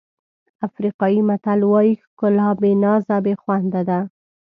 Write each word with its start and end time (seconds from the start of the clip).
افریقایي 0.67 1.21
متل 1.29 1.59
وایي 1.71 1.93
ښکلا 2.03 2.49
بې 2.61 2.71
نازه 2.83 3.15
بې 3.25 3.33
خونده 3.41 3.81
ده. 3.89 3.99